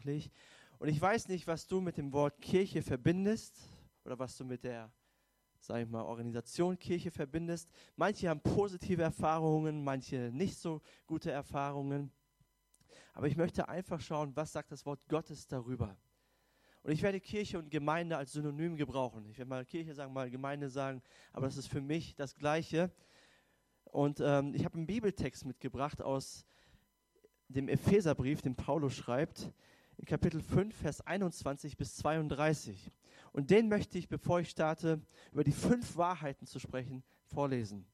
[0.00, 0.30] eigentlich.
[0.78, 3.68] Und ich weiß nicht, was du mit dem Wort Kirche verbindest
[4.04, 4.90] oder was du mit der,
[5.58, 7.68] sag ich mal, Organisation Kirche verbindest.
[7.96, 12.10] Manche haben positive Erfahrungen, manche nicht so gute Erfahrungen.
[13.12, 15.98] Aber ich möchte einfach schauen, was sagt das Wort Gottes darüber.
[16.82, 19.28] Und ich werde Kirche und Gemeinde als Synonym gebrauchen.
[19.28, 22.90] Ich werde mal Kirche sagen, mal Gemeinde sagen, aber das ist für mich das Gleiche.
[23.84, 26.46] Und ähm, ich habe einen Bibeltext mitgebracht aus
[27.48, 29.52] dem Epheserbrief, den Paulus schreibt,
[30.00, 32.90] in Kapitel 5, Vers 21 bis 32.
[33.32, 37.86] Und den möchte ich, bevor ich starte, über die fünf Wahrheiten zu sprechen, vorlesen.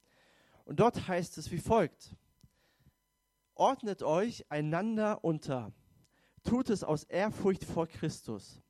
[0.64, 2.14] Und dort heißt es wie folgt.
[3.56, 5.72] Ordnet euch einander unter,
[6.44, 8.62] tut es aus Ehrfurcht vor Christus.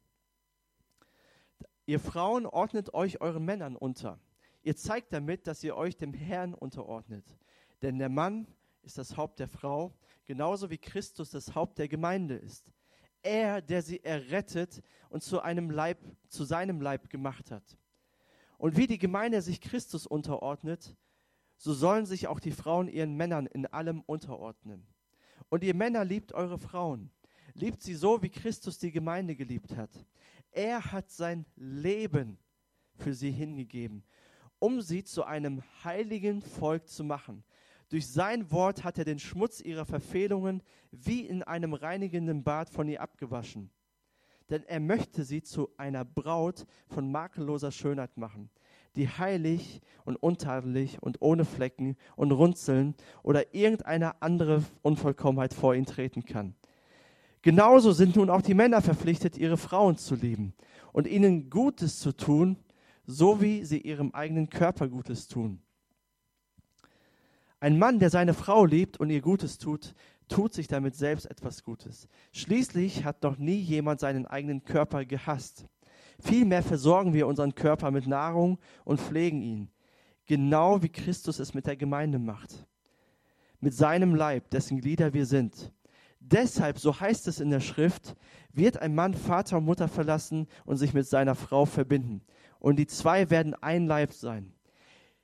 [1.84, 4.18] Ihr Frauen ordnet euch euren Männern unter.
[4.62, 7.36] Ihr zeigt damit, dass ihr euch dem Herrn unterordnet.
[7.82, 8.46] Denn der Mann
[8.80, 9.92] ist das Haupt der Frau,
[10.24, 12.72] genauso wie Christus das Haupt der Gemeinde ist.
[13.26, 15.98] Er, der sie errettet und zu einem Leib,
[16.28, 17.76] zu seinem Leib gemacht hat.
[18.56, 20.96] Und wie die Gemeinde sich Christus unterordnet,
[21.56, 24.86] so sollen sich auch die Frauen ihren Männern in allem unterordnen.
[25.48, 27.10] Und ihr Männer liebt eure Frauen,
[27.54, 29.90] liebt sie so, wie Christus die Gemeinde geliebt hat.
[30.52, 32.38] Er hat sein Leben
[32.94, 34.04] für sie hingegeben,
[34.58, 37.44] um sie zu einem heiligen Volk zu machen.
[37.88, 42.88] Durch sein Wort hat er den Schmutz ihrer Verfehlungen wie in einem reinigenden Bad von
[42.88, 43.70] ihr abgewaschen.
[44.50, 48.50] Denn er möchte sie zu einer Braut von makelloser Schönheit machen,
[48.96, 55.86] die heilig und untadelig und ohne Flecken und Runzeln oder irgendeine andere Unvollkommenheit vor ihn
[55.86, 56.54] treten kann.
[57.42, 60.54] Genauso sind nun auch die Männer verpflichtet, ihre Frauen zu lieben
[60.92, 62.56] und ihnen Gutes zu tun,
[63.04, 65.60] so wie sie ihrem eigenen Körper Gutes tun.
[67.58, 69.94] Ein Mann, der seine Frau liebt und ihr Gutes tut,
[70.28, 72.08] tut sich damit selbst etwas Gutes.
[72.32, 75.66] Schließlich hat noch nie jemand seinen eigenen Körper gehasst.
[76.20, 79.70] Vielmehr versorgen wir unseren Körper mit Nahrung und pflegen ihn,
[80.26, 82.66] genau wie Christus es mit der Gemeinde macht,
[83.60, 85.72] mit seinem Leib, dessen Glieder wir sind.
[86.20, 88.16] Deshalb, so heißt es in der Schrift,
[88.52, 92.22] wird ein Mann Vater und Mutter verlassen und sich mit seiner Frau verbinden.
[92.58, 94.55] Und die zwei werden ein Leib sein.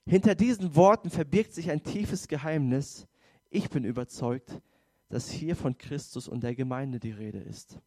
[0.07, 3.07] Hinter diesen Worten verbirgt sich ein tiefes Geheimnis.
[3.51, 4.61] Ich bin überzeugt,
[5.09, 7.79] dass hier von Christus und der Gemeinde die Rede ist.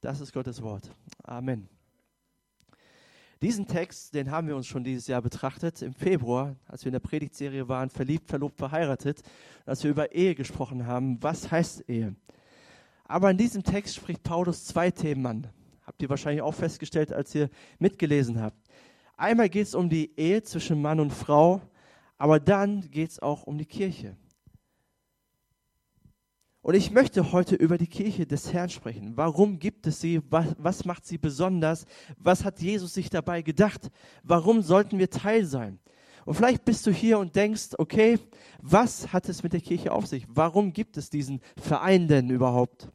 [0.00, 0.90] Das ist Gottes Wort.
[1.22, 1.68] Amen.
[3.42, 6.94] Diesen Text, den haben wir uns schon dieses Jahr betrachtet, im Februar, als wir in
[6.94, 9.22] der Predigtserie waren, verliebt, verlobt, verheiratet,
[9.64, 11.22] als wir über Ehe gesprochen haben.
[11.22, 12.16] Was heißt Ehe?
[13.04, 15.46] Aber in diesem Text spricht Paulus zwei Themen an.
[15.86, 18.58] Habt ihr wahrscheinlich auch festgestellt, als ihr mitgelesen habt.
[19.20, 21.60] Einmal geht es um die Ehe zwischen Mann und Frau,
[22.16, 24.16] aber dann geht es auch um die Kirche.
[26.62, 29.18] Und ich möchte heute über die Kirche des Herrn sprechen.
[29.18, 30.22] Warum gibt es sie?
[30.30, 31.84] Was, was, macht sie besonders?
[32.16, 33.90] Was hat Jesus sich dabei gedacht?
[34.22, 35.80] Warum sollten wir Teil sein?
[36.24, 38.18] Und vielleicht bist du hier und denkst, okay,
[38.62, 40.24] was hat es mit der Kirche auf sich?
[40.30, 42.90] Warum gibt es diesen Verein denn überhaupt?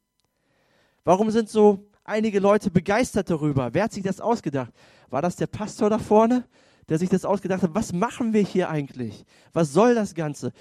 [1.03, 3.73] Warum sind so einige Leute begeistert darüber?
[3.73, 4.71] Wer hat sich das ausgedacht?
[5.09, 6.45] War das der Pastor da vorne,
[6.87, 7.75] der sich das ausgedacht hat?
[7.75, 9.25] Was machen wir hier eigentlich?
[9.51, 10.53] Was soll das Ganze?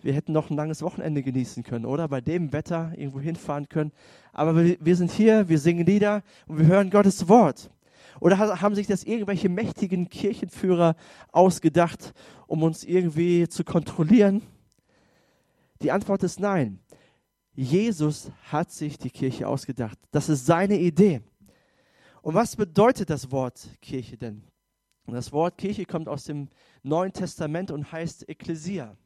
[0.00, 2.08] wir hätten noch ein langes Wochenende genießen können, oder?
[2.08, 3.92] Bei dem Wetter irgendwo hinfahren können.
[4.32, 7.70] Aber wir, sind hier, wir singen Lieder und wir hören Gottes Wort.
[8.20, 10.96] Oder haben sich das irgendwelche mächtigen Kirchenführer
[11.32, 12.12] ausgedacht,
[12.46, 14.42] um uns irgendwie zu kontrollieren?
[15.82, 16.78] Die Antwort ist nein.
[17.54, 19.98] Jesus hat sich die Kirche ausgedacht.
[20.10, 21.20] Das ist seine Idee.
[22.22, 24.44] Und was bedeutet das Wort Kirche denn?
[25.06, 26.48] das Wort Kirche kommt aus dem
[26.82, 28.96] Neuen Testament und heißt Ekklesia.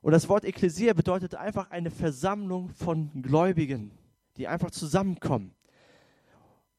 [0.00, 3.92] Und das Wort Ekklesia bedeutet einfach eine Versammlung von Gläubigen,
[4.36, 5.54] die einfach zusammenkommen.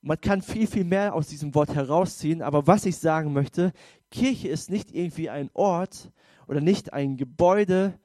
[0.01, 3.71] Man kann viel, viel mehr aus diesem Wort herausziehen, aber was ich sagen möchte,
[4.11, 6.11] Kirche ist nicht irgendwie ein Ort
[6.47, 7.97] oder nicht ein Gebäude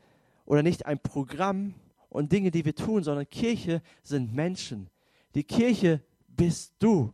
[0.53, 1.73] oder nicht ein Programm
[2.11, 4.91] und Dinge, die wir tun, sondern Kirche sind Menschen.
[5.35, 7.13] Die Kirche bist du.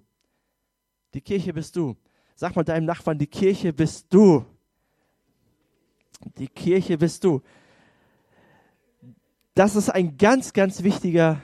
[1.14, 1.96] Die Kirche bist du.
[2.35, 4.44] Sag mal deinem Nachbarn, die Kirche bist du.
[6.37, 7.40] Die Kirche bist du
[9.58, 11.41] das ist ein ganz, ganz wichtiger,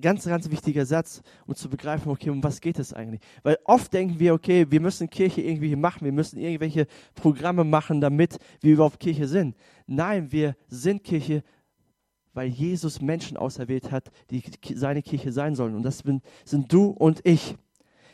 [0.00, 3.20] ganz, ganz wichtiger Satz, um zu begreifen, okay, um was geht es eigentlich?
[3.42, 8.00] Weil oft denken wir, okay, wir müssen Kirche irgendwie machen, wir müssen irgendwelche Programme machen,
[8.00, 9.56] damit wir überhaupt Kirche sind.
[9.86, 11.44] Nein, wir sind Kirche,
[12.32, 14.42] weil Jesus Menschen auserwählt hat, die
[14.74, 15.76] seine Kirche sein sollen.
[15.76, 16.02] Und das
[16.44, 17.56] sind du und ich.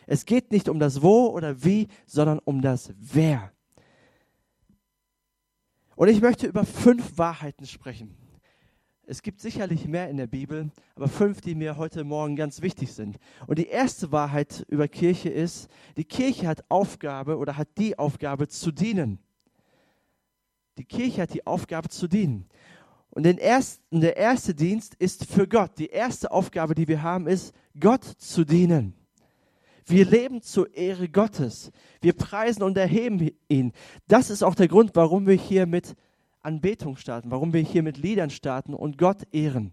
[0.06, 3.52] Es geht nicht um das Wo oder Wie, sondern um das Wer.
[5.96, 8.19] Und ich möchte über fünf Wahrheiten sprechen
[9.10, 12.92] Es gibt sicherlich mehr in der Bibel, aber fünf, die mir heute Morgen ganz wichtig
[12.92, 13.18] sind.
[13.48, 18.46] Und die erste Wahrheit über Kirche ist, die Kirche hat Aufgabe oder hat die Aufgabe
[18.46, 19.18] zu dienen.
[20.78, 22.46] Die Kirche hat die Aufgabe zu dienen.
[23.10, 25.72] Und den ersten, der erste Dienst ist für Gott.
[25.78, 28.94] Die erste Aufgabe, die wir haben, ist, Gott zu dienen.
[29.86, 31.72] Wir leben zur Ehre Gottes.
[32.00, 33.72] Wir preisen und erheben ihn.
[34.06, 35.96] Das ist auch der Grund, warum wir hier mit
[36.42, 39.72] Anbetung starten, warum wir hier mit Liedern starten und Gott ehren.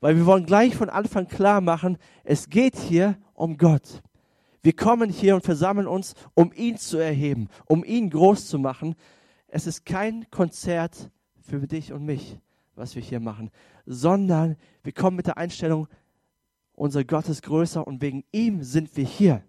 [0.00, 4.02] Weil wir wollen gleich von Anfang klar machen, es geht hier um Gott.
[4.62, 8.94] Wir kommen hier und versammeln uns, um ihn zu erheben, um ihn groß zu machen.
[9.48, 12.38] Es ist kein Konzert für dich und mich,
[12.76, 13.50] was wir hier machen,
[13.86, 15.88] sondern wir kommen mit der Einstellung,
[16.74, 19.42] unser Gott ist größer und wegen ihm sind wir hier,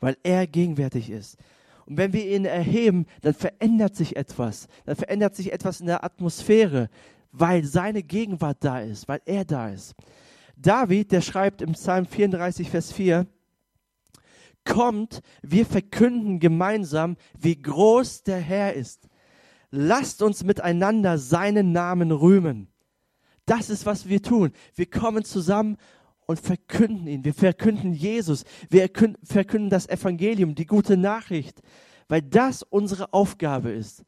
[0.00, 1.36] weil er gegenwärtig ist.
[1.86, 4.68] Und wenn wir ihn erheben, dann verändert sich etwas.
[4.84, 6.90] Dann verändert sich etwas in der Atmosphäre,
[7.32, 9.94] weil seine Gegenwart da ist, weil er da ist.
[10.56, 13.26] David, der schreibt im Psalm 34, Vers 4,
[14.64, 19.08] Kommt, wir verkünden gemeinsam, wie groß der Herr ist.
[19.70, 22.68] Lasst uns miteinander seinen Namen rühmen.
[23.44, 24.50] Das ist, was wir tun.
[24.74, 25.76] Wir kommen zusammen
[26.26, 27.24] und verkünden ihn.
[27.24, 28.44] Wir verkünden Jesus.
[28.68, 28.90] Wir
[29.22, 31.62] verkünden das Evangelium, die gute Nachricht,
[32.08, 34.04] weil das unsere Aufgabe ist.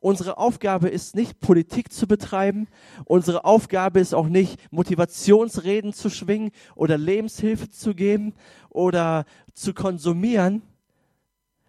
[0.00, 2.68] Unsere Aufgabe ist nicht Politik zu betreiben.
[3.06, 8.34] Unsere Aufgabe ist auch nicht Motivationsreden zu schwingen oder Lebenshilfe zu geben
[8.68, 9.24] oder
[9.54, 10.60] zu konsumieren,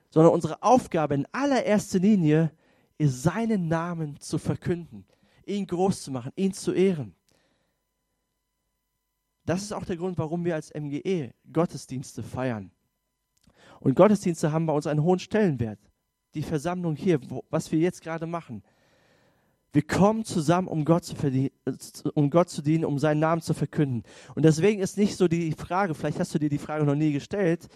[0.10, 2.52] sondern unsere Aufgabe in allererster Linie
[2.98, 5.06] ist, seinen Namen zu verkünden,
[5.46, 7.16] ihn groß zu machen, ihn zu ehren.
[9.46, 12.72] Das ist auch der Grund, warum wir als MGE Gottesdienste feiern.
[13.80, 15.80] Und Gottesdienste haben bei uns einen hohen Stellenwert.
[16.34, 18.64] Die Versammlung hier, wo, was wir jetzt gerade machen.
[19.72, 21.16] Wir kommen zusammen, um Gott, zu
[22.14, 24.04] um Gott zu dienen, um seinen Namen zu verkünden.
[24.34, 27.12] Und deswegen ist nicht so die Frage, vielleicht hast du dir die Frage noch nie
[27.12, 27.68] gestellt,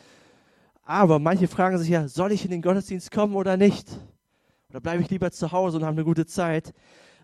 [0.84, 3.88] aber manche fragen sich ja, soll ich in den Gottesdienst kommen oder nicht?
[4.70, 6.74] Oder bleibe ich lieber zu Hause und habe eine gute Zeit?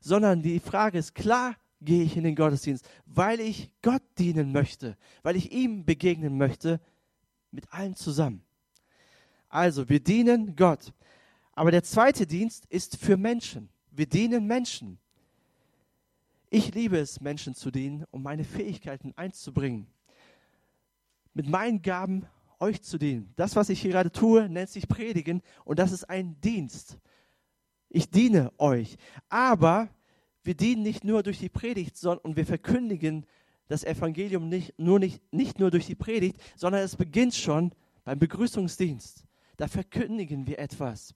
[0.02, 4.98] Sondern die Frage ist klar, gehe ich in den Gottesdienst, weil ich Gott dienen möchte,
[5.24, 6.80] weil ich ihm begegnen möchte,
[7.51, 8.44] mit allen zusammen.
[9.50, 10.94] Also, wir dienen Gott.
[11.54, 13.69] Aber der zweite Dienst ist für Menschen.
[13.92, 15.00] Wir dienen Menschen.
[16.50, 19.88] Ich liebe es, Menschen zu dienen, um meine Fähigkeiten einzubringen.
[21.33, 22.25] Mit meinen Gaben
[22.60, 23.33] euch zu dienen.
[23.36, 26.98] Das, was ich hier gerade tue, nennt sich Predigen und das ist ein Dienst.
[27.89, 28.98] Ich diene euch.
[29.30, 29.89] Aber
[30.46, 33.26] wir dienen nicht nur durch die Predigt, sondern und wir verkündigen
[33.68, 37.72] das Evangelium nicht nur, nicht, nicht nur durch die Predigt, sondern es beginnt schon
[38.04, 39.26] beim Begrüßungsdienst.
[39.58, 41.16] Da verkündigen wir etwas.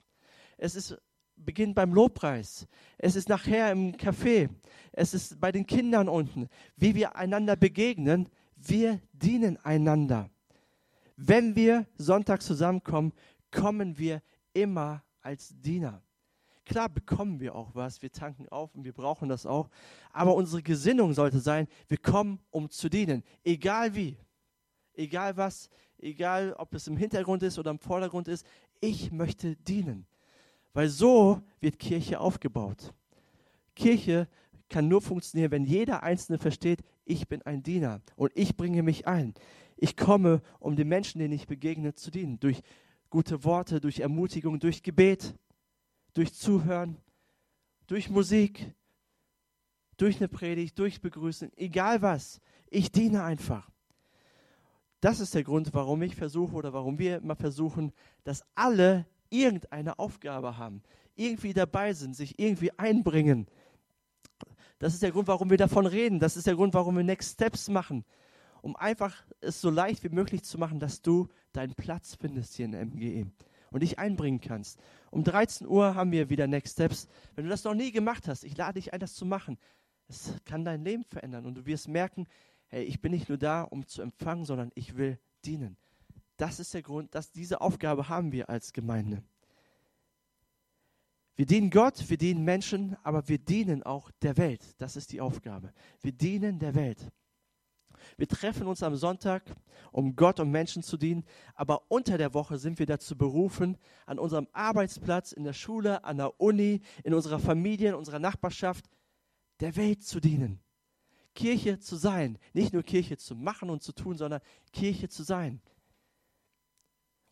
[0.57, 0.97] Es ist,
[1.35, 2.67] beginnt beim Lobpreis.
[2.97, 4.49] Es ist nachher im Café.
[4.91, 6.49] Es ist bei den Kindern unten.
[6.75, 10.29] Wie wir einander begegnen, wir dienen einander.
[11.15, 13.13] Wenn wir Sonntag zusammenkommen,
[13.51, 14.21] kommen wir
[14.53, 16.01] immer als Diener.
[16.69, 19.71] Klar bekommen wir auch was, wir tanken auf und wir brauchen das auch.
[20.13, 23.23] Aber unsere Gesinnung sollte sein, wir kommen, um zu dienen.
[23.43, 24.17] Egal wie,
[24.93, 28.45] egal was, egal ob es im Hintergrund ist oder im Vordergrund ist,
[28.81, 30.05] ich möchte dienen.
[30.73, 32.93] Weil so wird Kirche aufgebaut.
[33.75, 34.27] Kirche
[34.69, 39.07] kann nur funktionieren, wenn jeder Einzelne versteht, ich bin ein Diener und ich bringe mich
[39.07, 39.33] ein.
[39.75, 42.39] Ich komme, um den Menschen, denen ich begegne, zu dienen.
[42.39, 42.61] Durch
[43.09, 45.33] gute Worte, durch Ermutigung, durch Gebet
[46.13, 46.97] durch Zuhören,
[47.87, 48.73] durch Musik,
[49.97, 52.39] durch eine Predigt, durch Begrüßen, egal was.
[52.69, 53.69] Ich diene einfach.
[55.01, 57.91] Das ist der Grund, warum ich versuche oder warum wir immer versuchen,
[58.23, 60.81] dass alle irgendeine Aufgabe haben,
[61.15, 63.47] irgendwie dabei sind, sich irgendwie einbringen.
[64.79, 66.19] Das ist der Grund, warum wir davon reden.
[66.19, 68.05] Das ist der Grund, warum wir Next Steps machen.
[68.61, 72.65] Um einfach es so leicht wie möglich zu machen, dass du deinen Platz findest hier
[72.65, 73.31] in MGE
[73.71, 74.79] und dich einbringen kannst.
[75.11, 77.07] Um 13 Uhr haben wir wieder Next Steps.
[77.35, 79.57] Wenn du das noch nie gemacht hast, ich lade dich ein, das zu machen.
[80.07, 82.27] Es kann dein Leben verändern und du wirst merken,
[82.67, 85.77] hey, ich bin nicht nur da, um zu empfangen, sondern ich will dienen.
[86.37, 89.23] Das ist der Grund, dass diese Aufgabe haben wir als Gemeinde.
[91.35, 94.61] Wir dienen Gott, wir dienen Menschen, aber wir dienen auch der Welt.
[94.77, 95.71] Das ist die Aufgabe.
[96.01, 97.11] Wir dienen der Welt.
[98.17, 99.43] Wir treffen uns am Sonntag,
[99.91, 101.23] um Gott und Menschen zu dienen,
[101.55, 106.17] aber unter der Woche sind wir dazu berufen, an unserem Arbeitsplatz, in der Schule, an
[106.17, 108.89] der Uni, in unserer Familie, in unserer Nachbarschaft,
[109.59, 110.59] der Welt zu dienen.
[111.35, 114.41] Kirche zu sein, nicht nur Kirche zu machen und zu tun, sondern
[114.73, 115.61] Kirche zu sein.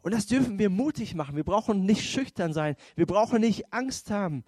[0.02, 1.36] Und das dürfen wir mutig machen.
[1.36, 2.76] Wir brauchen nicht schüchtern sein.
[2.96, 4.46] Wir brauchen nicht Angst haben,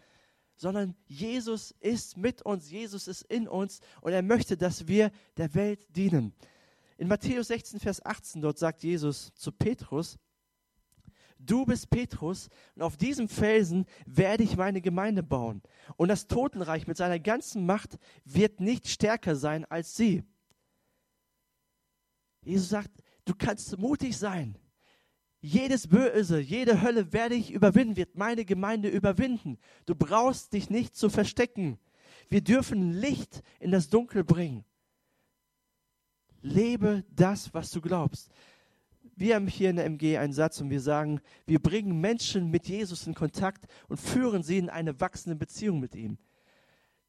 [0.59, 5.55] sondern Jesus ist mit uns, Jesus ist in uns und er möchte, dass wir der
[5.55, 6.33] Welt dienen.
[6.97, 10.19] In Matthäus 16, Vers 18, dort sagt Jesus zu Petrus,
[11.37, 15.61] du bist Petrus und auf diesem Felsen werde ich meine Gemeinde bauen.
[15.95, 20.25] Und das Totenreich mit seiner ganzen Macht wird nicht stärker sein als sie.
[22.43, 22.91] Jesus sagt,
[23.23, 24.57] du kannst mutig sein.
[25.41, 29.57] Jedes Böse, jede Hölle werde ich überwinden, wird meine Gemeinde überwinden.
[29.85, 31.79] Du brauchst dich nicht zu verstecken.
[32.27, 34.65] Wir dürfen Licht in das Dunkel bringen.
[36.41, 38.29] Lebe das, was du glaubst.
[39.15, 42.67] Wir haben hier in der MG einen Satz und wir sagen, wir bringen Menschen mit
[42.67, 46.17] Jesus in Kontakt und führen sie in eine wachsende Beziehung mit ihm.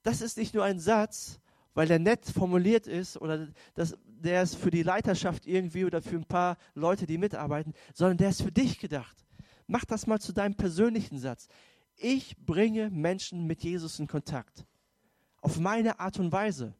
[0.02, 1.40] Das ist nicht nur ein Satz,
[1.74, 6.16] weil der nett formuliert ist oder das, der ist für die Leiterschaft irgendwie oder für
[6.16, 9.24] ein paar Leute, die mitarbeiten, sondern der ist für dich gedacht.
[9.66, 11.48] Mach das mal zu deinem persönlichen Satz.
[11.96, 14.66] Ich bringe Menschen mit Jesus in Kontakt.
[15.40, 16.74] Auf meine Art und Weise.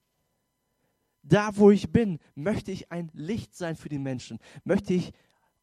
[1.22, 4.38] Da, wo ich bin, möchte ich ein Licht sein für die Menschen.
[4.64, 5.12] Möchte ich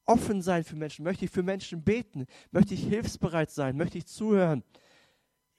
[0.06, 1.04] offen sein für Menschen.
[1.04, 2.28] Möchte ich für Menschen beten.
[2.52, 3.76] Möchte ich hilfsbereit sein.
[3.76, 4.64] Möchte ich zuhören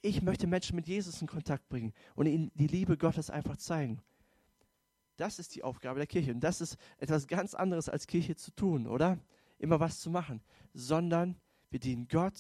[0.03, 4.01] ich möchte Menschen mit Jesus in Kontakt bringen und ihnen die Liebe Gottes einfach zeigen.
[5.17, 6.33] Das ist die Aufgabe der Kirche.
[6.33, 9.19] Und das ist etwas ganz anderes als Kirche zu tun, oder?
[9.59, 10.41] Immer was zu machen.
[10.73, 11.37] Sondern
[11.71, 12.39] wir dienen Gott,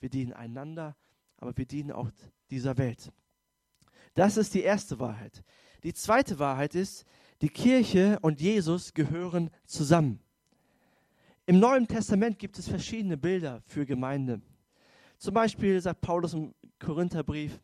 [0.00, 0.96] wir dienen einander,
[1.36, 2.10] aber wir dienen auch
[2.50, 3.12] dieser Welt.
[4.14, 5.44] Das ist die erste Wahrheit.
[5.84, 7.04] Die zweite Wahrheit ist,
[7.42, 10.20] die Kirche und Jesus gehören zusammen.
[11.44, 14.40] Im Neuen Testament gibt es verschiedene Bilder für Gemeinde.
[15.18, 17.60] Zum Beispiel sagt Paulus im Korintherbrief,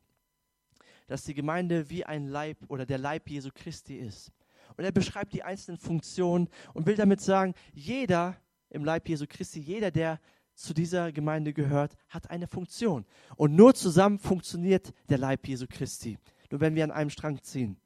[1.07, 4.33] dass die Gemeinde wie ein Leib oder der Leib Jesu Christi ist.
[4.76, 8.37] Und er beschreibt die einzelnen Funktionen und will damit sagen, jeder
[8.71, 10.19] im Leib Jesu Christi, jeder, der
[10.54, 13.04] zu dieser Gemeinde gehört, hat eine Funktion.
[13.37, 16.19] Und nur zusammen funktioniert der Leib Jesu Christi.
[16.50, 17.76] Nur wenn wir an einem Strang ziehen.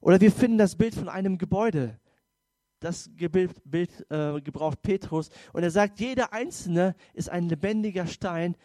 [0.00, 1.98] Oder wir finden das Bild von einem Gebäude.
[2.80, 5.30] Das Bild, Bild äh, gebraucht Petrus.
[5.52, 8.56] Und er sagt, jeder Einzelne ist ein lebendiger Stein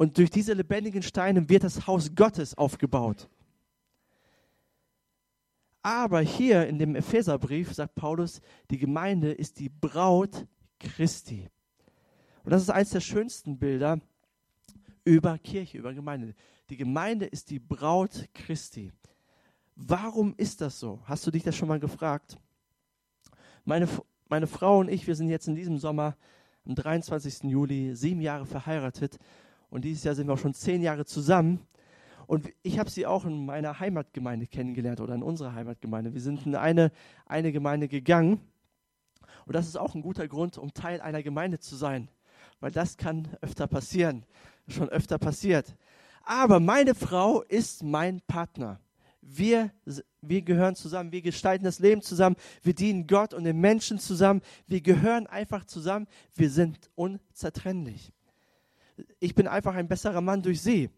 [0.00, 3.28] und durch diese lebendigen Steine wird das Haus Gottes aufgebaut.
[5.82, 8.40] Aber hier in dem Epheserbrief sagt Paulus,
[8.70, 10.46] die Gemeinde ist die Braut
[10.78, 11.50] Christi.
[12.44, 14.00] Und das ist eines der schönsten Bilder
[15.04, 16.34] über Kirche, über Gemeinde.
[16.70, 18.92] Die Gemeinde ist die Braut Christi.
[19.76, 21.02] Warum ist das so?
[21.04, 22.38] Hast du dich das schon mal gefragt?
[23.66, 23.86] Meine,
[24.30, 26.16] meine Frau und ich, wir sind jetzt in diesem Sommer
[26.64, 27.50] am 23.
[27.50, 29.18] Juli sieben Jahre verheiratet
[29.70, 31.60] und dieses Jahr sind wir auch schon zehn Jahre zusammen.
[32.26, 36.12] Und ich habe sie auch in meiner Heimatgemeinde kennengelernt oder in unserer Heimatgemeinde.
[36.12, 36.92] Wir sind in eine,
[37.26, 38.40] eine Gemeinde gegangen.
[39.46, 42.08] Und das ist auch ein guter Grund, um Teil einer Gemeinde zu sein.
[42.60, 44.24] Weil das kann öfter passieren.
[44.68, 45.76] Schon öfter passiert.
[46.22, 48.80] Aber meine Frau ist mein Partner.
[49.22, 49.70] Wir,
[50.20, 54.40] wir gehören zusammen, wir gestalten das Leben zusammen, wir dienen Gott und den Menschen zusammen,
[54.66, 58.12] wir gehören einfach zusammen, wir sind unzertrennlich
[59.18, 60.90] ich bin einfach ein besserer Mann durch sie.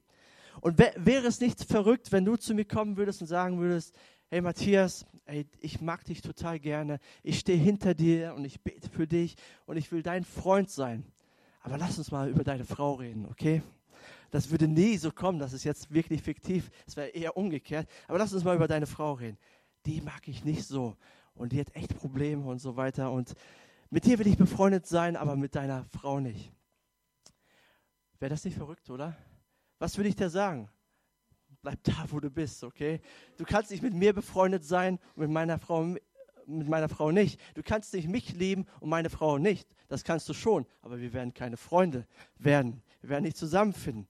[0.61, 3.94] Und wäre es nicht verrückt, wenn du zu mir kommen würdest und sagen würdest,
[4.28, 8.88] hey Matthias, ey, ich mag dich total gerne, ich stehe hinter dir und ich bete
[8.88, 11.04] für dich und ich will dein Freund sein.
[11.62, 13.62] Aber lass uns mal über deine Frau reden, okay?
[14.30, 17.88] Das würde nie so kommen, das ist jetzt wirklich fiktiv, es wäre eher umgekehrt.
[18.09, 19.38] Aber lass uns mal über deine Frau reden.
[19.87, 20.97] Die mag ich nicht so
[21.35, 23.35] und die hat echt Probleme und so weiter und
[23.90, 26.50] mit dir will ich befreundet sein, aber mit deiner Frau nicht.
[28.23, 29.17] Wäre das nicht verrückt, oder?
[29.81, 30.71] Was würde ich dir sagen?
[31.61, 33.00] Bleib da, wo du bist, okay?
[33.37, 37.41] Du kannst nicht mit mir befreundet sein und mit meiner Frau, mit meiner Frau nicht.
[37.55, 39.75] Du kannst nicht mich lieben und meine Frau nicht.
[39.88, 42.07] Das kannst du schon, aber wir werden keine Freunde
[42.38, 42.85] werden.
[43.00, 44.07] Wir werden nicht zusammenfinden.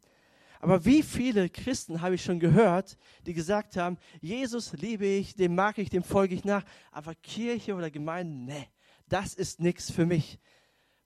[0.61, 5.55] Aber wie viele Christen habe ich schon gehört, die gesagt haben, Jesus liebe ich, dem
[5.55, 8.69] mag ich, dem folge ich nach, aber Kirche oder Gemeinde, nee,
[9.09, 10.39] das ist nichts für mich.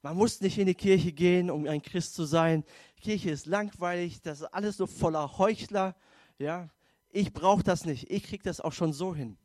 [0.02, 2.64] Man muss nicht in die Kirche gehen, um ein Christ zu sein.
[3.00, 5.96] Kirche ist langweilig, das ist alles so voller Heuchler.
[6.38, 6.68] Ja,
[7.10, 8.10] ich brauche das nicht.
[8.10, 9.36] Ich kriege das auch schon so hin.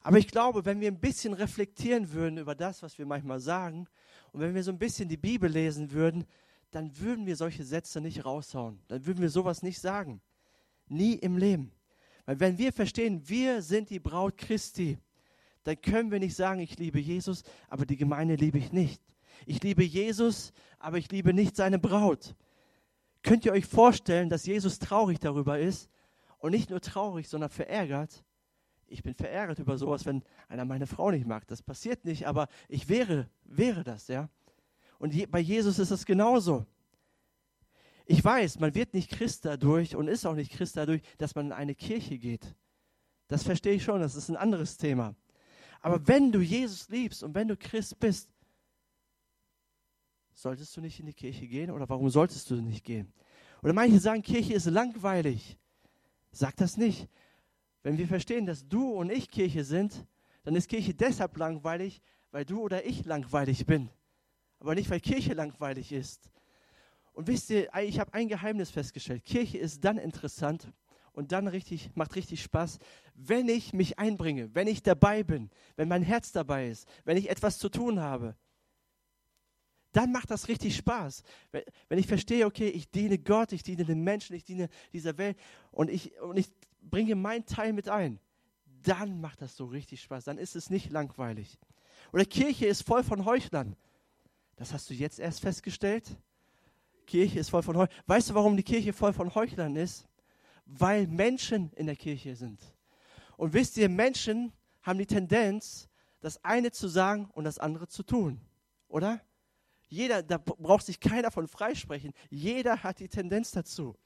[0.00, 3.86] Aber ich glaube, wenn wir ein bisschen reflektieren würden über das, was wir manchmal sagen,
[4.32, 6.26] und wenn wir so ein bisschen die Bibel lesen würden,
[6.70, 8.80] dann würden wir solche Sätze nicht raushauen.
[8.88, 10.20] Dann würden wir sowas nicht sagen.
[10.88, 11.72] Nie im Leben.
[12.26, 14.98] Weil wenn wir verstehen, wir sind die Braut Christi,
[15.62, 19.00] dann können wir nicht sagen, ich liebe Jesus, aber die Gemeinde liebe ich nicht.
[19.46, 22.34] Ich liebe Jesus, aber ich liebe nicht seine Braut.
[23.22, 25.88] Könnt ihr euch vorstellen, dass Jesus traurig darüber ist
[26.38, 28.24] und nicht nur traurig, sondern verärgert?
[28.86, 31.46] Ich bin verärgert über sowas, wenn einer meine Frau nicht mag.
[31.46, 34.28] Das passiert nicht, aber ich wäre, wäre das, ja.
[34.98, 36.66] Und bei Jesus ist es genauso.
[38.06, 41.46] Ich weiß, man wird nicht Christ dadurch und ist auch nicht Christ dadurch, dass man
[41.46, 42.54] in eine Kirche geht.
[43.28, 45.14] Das verstehe ich schon, das ist ein anderes Thema.
[45.80, 48.33] Aber wenn du Jesus liebst und wenn du Christ bist,
[50.34, 53.12] solltest du nicht in die Kirche gehen oder warum solltest du nicht gehen?
[53.62, 55.56] Oder manche sagen, Kirche ist langweilig.
[56.32, 57.08] Sag das nicht.
[57.82, 60.06] Wenn wir verstehen, dass du und ich Kirche sind,
[60.42, 63.88] dann ist Kirche deshalb langweilig, weil du oder ich langweilig bin.
[64.58, 66.30] Aber nicht, weil Kirche langweilig ist.
[67.12, 69.24] Und wisst ihr, ich habe ein Geheimnis festgestellt.
[69.24, 70.72] Kirche ist dann interessant
[71.12, 72.78] und dann richtig, macht richtig Spaß,
[73.14, 77.30] wenn ich mich einbringe, wenn ich dabei bin, wenn mein Herz dabei ist, wenn ich
[77.30, 78.34] etwas zu tun habe.
[79.94, 81.22] Dann macht das richtig Spaß.
[81.88, 85.38] Wenn ich verstehe, okay, ich diene Gott, ich diene den Menschen, ich diene dieser Welt
[85.70, 86.50] und ich, und ich
[86.82, 88.18] bringe meinen Teil mit ein,
[88.82, 90.24] dann macht das so richtig Spaß.
[90.24, 91.60] Dann ist es nicht langweilig.
[92.12, 93.76] Oder Kirche ist voll von Heuchlern.
[94.56, 96.16] Das hast du jetzt erst festgestellt?
[97.06, 98.02] Kirche ist voll von Heuchlern.
[98.08, 100.08] Weißt du, warum die Kirche voll von Heuchlern ist?
[100.66, 102.60] Weil Menschen in der Kirche sind.
[103.36, 105.88] Und wisst ihr, Menschen haben die Tendenz,
[106.20, 108.40] das eine zu sagen und das andere zu tun.
[108.88, 109.20] Oder?
[109.94, 112.12] Jeder, da braucht sich keiner von freisprechen.
[112.28, 113.96] Jeder hat die Tendenz dazu.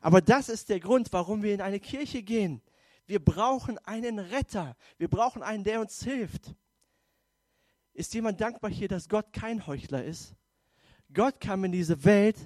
[0.00, 2.62] Aber das ist der Grund, warum wir in eine Kirche gehen.
[3.06, 4.74] Wir brauchen einen Retter.
[4.96, 6.54] Wir brauchen einen, der uns hilft.
[7.92, 10.34] Ist jemand dankbar hier, dass Gott kein Heuchler ist?
[11.12, 12.36] Gott kam in diese Welt,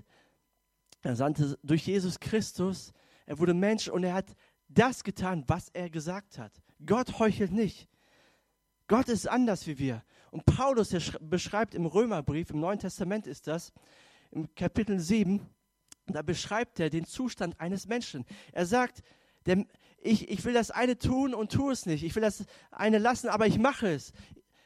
[1.02, 2.92] er sandte durch Jesus Christus,
[3.26, 4.26] er wurde Mensch und er hat
[4.68, 6.52] das getan, was er gesagt hat.
[6.84, 7.88] Gott heuchelt nicht.
[8.88, 10.02] Gott ist anders wie wir.
[10.32, 13.70] Und Paulus der beschreibt im Römerbrief, im Neuen Testament ist das,
[14.30, 15.46] im Kapitel 7,
[16.06, 18.24] da beschreibt er den Zustand eines Menschen.
[18.50, 19.02] Er sagt,
[19.44, 19.66] der,
[19.98, 22.02] ich, ich will das eine tun und tue es nicht.
[22.02, 24.14] Ich will das eine lassen, aber ich mache es.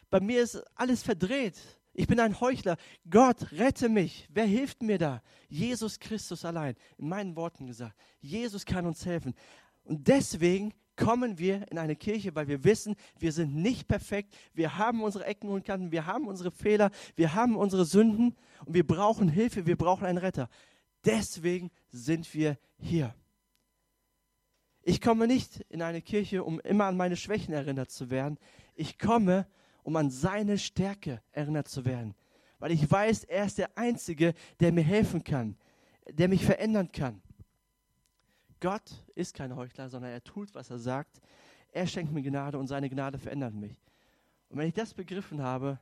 [0.08, 1.60] Bei mir ist alles verdreht.
[1.94, 2.76] Ich bin ein Heuchler.
[3.10, 4.28] Gott, rette mich.
[4.30, 5.20] Wer hilft mir da?
[5.48, 6.76] Jesus Christus allein.
[6.96, 7.96] In meinen Worten gesagt.
[8.20, 9.34] Jesus kann uns helfen.
[9.86, 14.34] Und deswegen kommen wir in eine Kirche, weil wir wissen, wir sind nicht perfekt.
[14.54, 15.92] Wir haben unsere Ecken und Kanten.
[15.92, 16.90] Wir haben unsere Fehler.
[17.14, 18.34] Wir haben unsere Sünden.
[18.64, 19.66] Und wir brauchen Hilfe.
[19.66, 20.48] Wir brauchen einen Retter.
[21.04, 23.14] Deswegen sind wir hier.
[24.82, 28.38] Ich komme nicht in eine Kirche, um immer an meine Schwächen erinnert zu werden.
[28.74, 29.46] Ich komme,
[29.82, 32.14] um an seine Stärke erinnert zu werden.
[32.58, 35.56] Weil ich weiß, er ist der Einzige, der mir helfen kann,
[36.10, 37.22] der mich verändern kann.
[38.60, 41.20] Gott ist kein Heuchler, sondern er tut, was er sagt.
[41.72, 43.82] Er schenkt mir Gnade und seine Gnade verändert mich.
[44.48, 45.78] Und wenn ich das begriffen habe,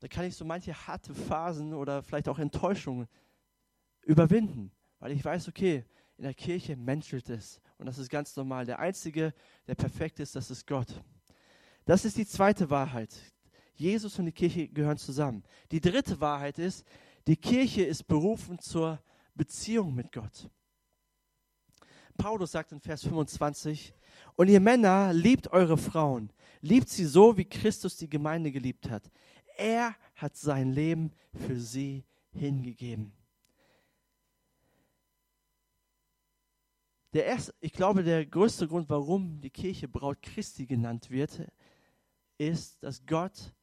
[0.00, 3.08] dann kann ich so manche harte Phasen oder vielleicht auch Enttäuschungen
[4.02, 5.84] überwinden, weil ich weiß, okay,
[6.16, 8.66] in der Kirche menschelt es und das ist ganz normal.
[8.66, 9.32] Der Einzige,
[9.66, 11.02] der perfekt ist, das ist Gott.
[11.84, 13.14] Das ist die zweite Wahrheit.
[13.74, 15.44] Jesus und die Kirche gehören zusammen.
[15.70, 16.84] Die dritte Wahrheit ist,
[17.26, 19.00] die Kirche ist berufen zur
[19.34, 20.50] Beziehung mit Gott.
[22.18, 23.94] Paulus sagt in Vers 25,
[24.36, 29.10] und ihr Männer liebt eure Frauen, liebt sie so, wie Christus die Gemeinde geliebt hat.
[29.56, 33.12] Er hat sein Leben für sie hingegeben.
[37.12, 41.50] Der erste, ich glaube, der größte Grund, warum die Kirche Braut Christi genannt wird,
[42.36, 43.54] ist, dass Gott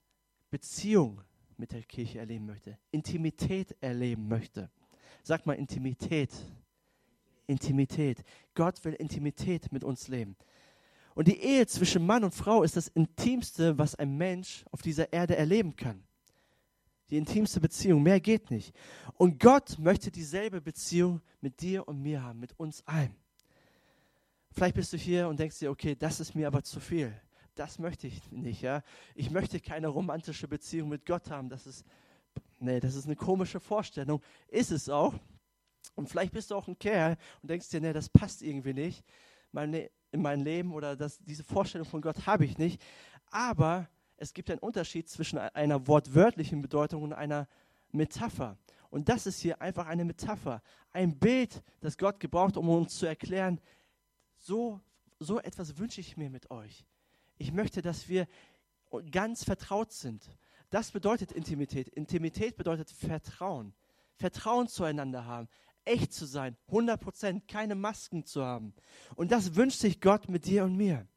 [0.50, 1.22] Beziehung
[1.58, 4.72] mit der Kirche erleben möchte, Intimität erleben möchte.
[5.24, 6.32] Sag mal Intimität.
[7.48, 8.24] Intimität.
[8.54, 10.36] Gott will Intimität mit uns leben.
[11.14, 15.14] Und die Ehe zwischen Mann und Frau ist das Intimste, was ein Mensch auf dieser
[15.14, 16.04] Erde erleben kann.
[17.10, 18.76] Die intimste Beziehung, mehr geht nicht.
[19.14, 23.16] Und Gott möchte dieselbe Beziehung mit dir und mir haben, mit uns allen.
[24.52, 27.14] Vielleicht bist du hier und denkst dir, okay, das ist mir aber zu viel
[27.56, 28.84] das möchte ich nicht, ja.
[29.16, 31.50] Ich möchte keine romantische Beziehung mit Gott haben.
[31.50, 31.86] Das ist,
[32.60, 34.22] nee, das ist eine komische Vorstellung.
[34.50, 35.14] Ist es auch.
[35.96, 39.04] Und vielleicht bist du auch ein Kerl und denkst dir, nee, das passt irgendwie nicht
[39.56, 42.80] meine, in mein Leben oder das, diese Vorstellung von Gott habe ich nicht.
[43.32, 47.48] Aber es gibt einen Unterschied zwischen einer wortwörtlichen Bedeutung und einer
[47.92, 48.58] Metapher.
[48.92, 53.08] Und das ist hier einfach eine Metapher, ein Bild, das Gott gebraucht, um uns zu
[53.08, 53.60] erklären,
[54.38, 54.80] so,
[55.20, 56.86] so etwas wünsche ich mir mit euch.
[57.38, 58.28] Ich möchte, dass wir
[59.12, 60.24] ganz vertraut sind.
[60.70, 61.90] Das bedeutet Intimität.
[61.90, 63.74] Intimität bedeutet Vertrauen.
[64.14, 65.50] Vertrauen zueinander haben.
[65.86, 66.58] Echt zu sein.
[66.68, 67.48] 100 Prozent.
[67.48, 68.74] Keine Masken zu haben.
[69.16, 71.08] Und das wünscht sich Gott mit dir und mir.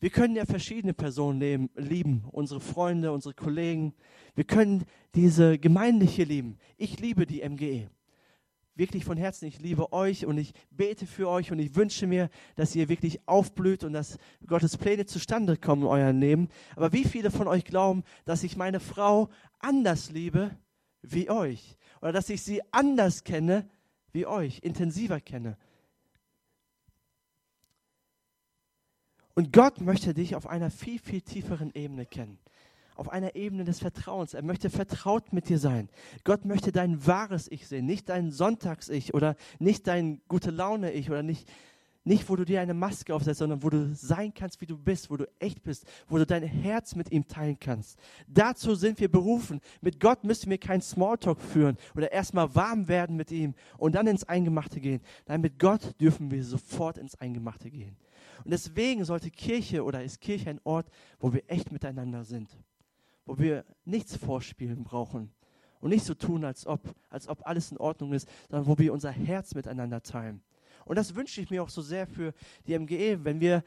[0.00, 3.94] Wir können ja verschiedene Personen leben, lieben, unsere Freunde, unsere Kollegen.
[4.34, 6.58] Wir können diese Gemeinde hier lieben.
[6.76, 7.88] Ich liebe die MGE
[8.74, 12.30] wirklich von Herzen, ich liebe euch und ich bete für euch und ich wünsche mir,
[12.56, 16.48] dass ihr wirklich aufblüht und dass Gottes Pläne zustande kommen in eurem Leben.
[16.76, 20.56] Aber wie viele von euch glauben, dass ich meine Frau anders liebe
[21.02, 21.76] wie euch.
[22.02, 23.68] Oder dass ich sie anders kenne
[24.12, 25.56] wie euch, intensiver kenne.
[29.34, 32.38] Und Gott möchte dich auf einer viel, viel tieferen Ebene kennen.
[32.96, 34.34] Auf einer Ebene des Vertrauens.
[34.34, 35.88] Er möchte vertraut mit dir sein.
[36.24, 41.22] Gott möchte dein wahres Ich sehen, nicht dein Sonntags-Ich oder nicht dein gute Laune-Ich oder
[41.22, 41.50] nicht
[42.04, 45.10] nicht, wo du dir eine Maske aufsetzt, sondern wo du sein kannst, wie du bist,
[45.10, 47.98] wo du echt bist, wo du dein Herz mit ihm teilen kannst.
[48.26, 49.60] Dazu sind wir berufen.
[49.80, 54.06] Mit Gott müssen wir keinen Smalltalk führen oder erstmal warm werden mit ihm und dann
[54.06, 55.00] ins Eingemachte gehen.
[55.26, 57.96] Nein, mit Gott dürfen wir sofort ins Eingemachte gehen.
[58.44, 60.88] Und deswegen sollte Kirche oder ist Kirche ein Ort,
[61.20, 62.50] wo wir echt miteinander sind,
[63.24, 65.30] wo wir nichts vorspielen brauchen
[65.80, 68.92] und nicht so tun, als ob, als ob alles in Ordnung ist, sondern wo wir
[68.92, 70.42] unser Herz miteinander teilen.
[70.84, 72.34] Und das wünsche ich mir auch so sehr für
[72.66, 73.64] die MGE, wenn wir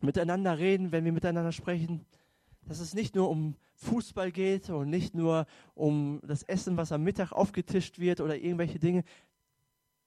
[0.00, 2.04] miteinander reden, wenn wir miteinander sprechen,
[2.62, 7.02] dass es nicht nur um Fußball geht und nicht nur um das Essen, was am
[7.02, 9.04] Mittag aufgetischt wird oder irgendwelche Dinge.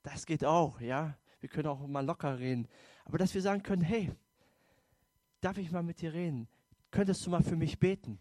[0.03, 1.17] Das geht auch, ja.
[1.39, 2.67] Wir können auch mal locker reden.
[3.05, 4.11] Aber dass wir sagen können, hey,
[5.41, 6.47] darf ich mal mit dir reden?
[6.91, 8.19] Könntest du mal für mich beten?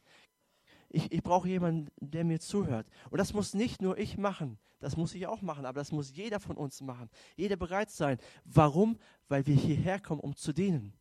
[0.90, 2.88] Ich, ich brauche jemanden, der mir zuhört.
[3.10, 4.58] Und das muss nicht nur ich machen.
[4.80, 7.10] Das muss ich auch machen, aber das muss jeder von uns machen.
[7.36, 8.18] Jeder bereit sein.
[8.44, 8.98] Warum?
[9.28, 10.92] Weil wir hierher kommen, um zu dienen.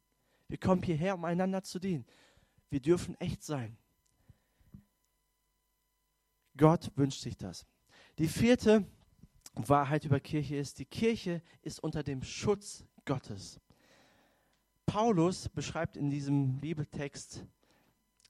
[0.48, 2.06] Wir kommen hierher, um einander zu dienen.
[2.70, 3.78] Wir dürfen echt sein.
[6.58, 7.66] Gott wünscht sich das.
[8.18, 8.86] Die vierte
[9.54, 13.60] Wahrheit über Kirche ist, die Kirche ist unter dem Schutz Gottes.
[14.86, 17.46] Paulus beschreibt in diesem Bibeltext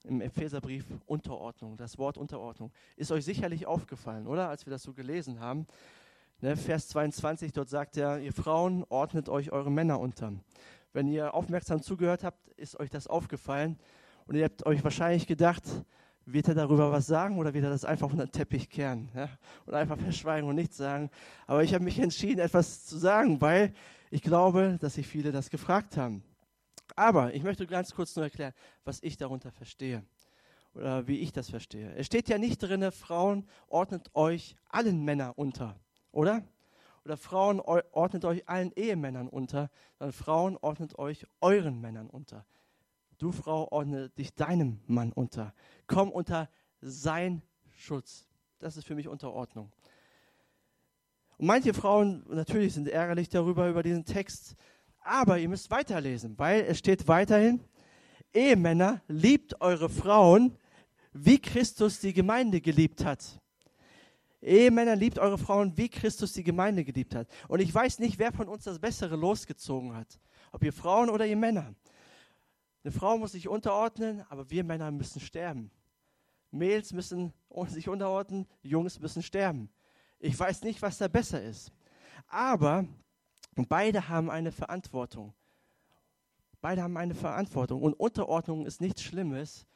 [0.08, 2.72] im Epheserbrief Unterordnung, das Wort Unterordnung.
[2.96, 4.48] Ist euch sicherlich aufgefallen, oder?
[4.48, 5.66] Als wir das so gelesen haben.
[6.40, 10.32] Ne, Vers 22, dort sagt er, ihr Frauen ordnet euch eure Männer unter.
[10.92, 13.78] Wenn ihr aufmerksam zugehört habt, ist euch das aufgefallen.
[14.26, 15.64] Und ihr habt euch wahrscheinlich gedacht,
[16.24, 19.28] wird er darüber was sagen oder wird er das einfach unter den Teppich kehren ja?
[19.66, 21.10] und einfach verschweigen und nichts sagen.
[21.46, 23.72] Aber ich habe mich entschieden, etwas zu sagen, weil
[24.10, 26.22] ich glaube, dass sich viele das gefragt haben.
[26.98, 28.52] Aber ich möchte ganz kurz nur erklären,
[28.84, 30.02] was ich darunter verstehe
[30.74, 31.94] oder wie ich das verstehe.
[31.94, 35.78] Es steht ja nicht drin, Frauen ordnet euch allen Männern unter,
[36.10, 36.42] oder?
[37.04, 42.44] Oder Frauen ordnet euch allen Ehemännern unter, sondern Frauen ordnet euch euren Männern unter.
[43.18, 45.54] Du Frau ordne dich deinem Mann unter.
[45.86, 47.42] Komm unter sein
[47.76, 48.26] Schutz.
[48.58, 49.70] Das ist für mich Unterordnung.
[51.36, 54.56] Und manche Frauen natürlich sind ärgerlich darüber, über diesen Text,
[55.08, 57.60] aber ihr müsst weiterlesen, weil es steht weiterhin,
[58.32, 60.56] Ehemänner, liebt eure Frauen,
[61.12, 63.40] wie Christus die Gemeinde geliebt hat.
[64.40, 67.28] Ehemänner, liebt eure Frauen, wie Christus die Gemeinde geliebt hat.
[67.48, 70.20] Und ich weiß nicht, wer von uns das Bessere losgezogen hat.
[70.52, 71.74] Ob ihr Frauen oder ihr Männer.
[72.84, 75.70] Eine Frau muss sich unterordnen, aber wir Männer müssen sterben.
[76.50, 77.32] Mädels müssen
[77.66, 79.68] sich unterordnen, Jungs müssen sterben.
[80.20, 81.72] Ich weiß nicht, was da besser ist.
[82.28, 82.86] Aber
[83.58, 85.34] und beide haben eine Verantwortung.
[86.60, 87.82] Beide haben eine Verantwortung.
[87.82, 89.66] Und Unterordnung ist nichts Schlimmes.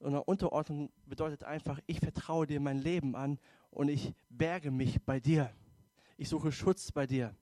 [0.00, 3.38] Und Unterordnung bedeutet einfach, ich vertraue dir mein Leben an
[3.70, 5.52] und ich berge mich bei dir.
[6.16, 7.32] Ich suche Schutz bei dir.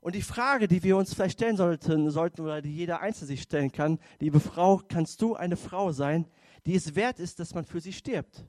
[0.00, 3.40] Und die Frage, die wir uns vielleicht stellen sollten, sollten oder die jeder Einzelne sich
[3.40, 6.26] stellen kann, liebe Frau, kannst du eine Frau sein,
[6.66, 8.44] die es wert ist, dass man für sie stirbt?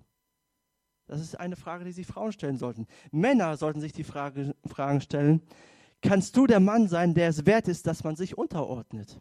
[1.05, 2.85] Das ist eine Frage, die sich Frauen stellen sollten.
[3.11, 5.41] Männer sollten sich die Frage, Fragen stellen,
[6.01, 9.19] kannst du der Mann sein, der es wert ist, dass man sich unterordnet?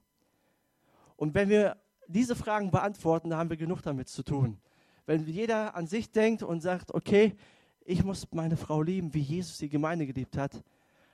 [1.17, 1.77] Und wenn wir
[2.09, 4.59] diese Fragen beantworten, dann haben wir genug damit zu tun.
[5.07, 7.37] Wenn jeder an sich denkt und sagt, okay,
[7.85, 10.63] ich muss meine Frau lieben, wie Jesus die Gemeinde geliebt hat,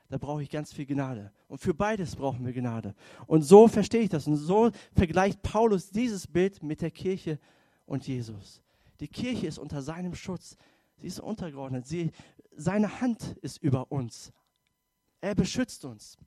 [0.08, 1.32] da brauche ich ganz viel Gnade.
[1.48, 2.94] Und für beides brauchen wir Gnade.
[3.26, 4.26] Und so verstehe ich das.
[4.26, 7.38] Und so vergleicht Paulus dieses Bild mit der Kirche
[7.86, 8.60] und Jesus.
[9.00, 10.56] Die Kirche ist unter seinem Schutz.
[10.96, 11.86] Sie ist untergeordnet.
[11.86, 12.12] Sie,
[12.54, 14.32] seine Hand ist über uns.
[15.22, 16.18] Er beschützt uns.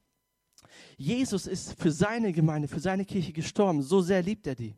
[0.97, 3.83] Jesus ist für seine Gemeinde, für seine Kirche gestorben.
[3.83, 4.73] So sehr liebt er die.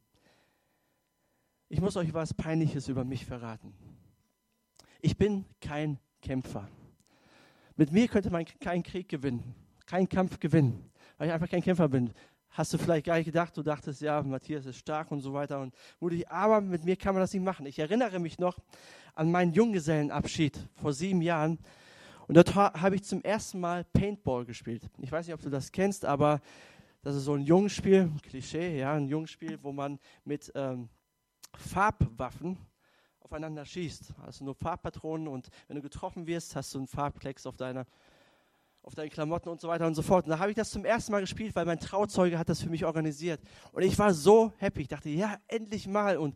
[1.70, 3.74] Ich muss euch was Peinliches über mich verraten.
[5.02, 6.68] Ich bin kein Kämpfer.
[7.76, 9.54] Mit mir könnte man keinen Krieg gewinnen,
[9.86, 12.12] keinen Kampf gewinnen, weil ich einfach kein Kämpfer bin.
[12.50, 15.62] Hast du vielleicht gar nicht gedacht, du dachtest, ja, Matthias ist stark und so weiter
[15.62, 17.68] und mutig, aber mit mir kann man das nicht machen.
[17.68, 18.58] Ich erinnere mich noch
[19.14, 21.60] an meinen Junggesellenabschied vor sieben Jahren.
[22.28, 24.84] Und dort habe ich zum ersten Mal Paintball gespielt.
[25.00, 26.42] Ich weiß nicht, ob du das kennst, aber
[27.02, 30.90] das ist so ein Jungspiel, Klischee, ja, ein Jungspiel, wo man mit ähm,
[31.56, 32.58] Farbwaffen
[33.22, 34.14] aufeinander schießt.
[34.26, 37.86] Also nur Farbpatronen und wenn du getroffen wirst, hast du einen Farbklecks auf deiner
[38.84, 40.26] auf deinen Klamotten und so weiter und so fort.
[40.26, 42.70] Und da habe ich das zum ersten Mal gespielt, weil mein Trauzeuge hat das für
[42.70, 43.42] mich organisiert.
[43.74, 44.84] Und ich war so happy.
[44.84, 46.16] Ich dachte, ja, endlich mal.
[46.16, 46.36] Und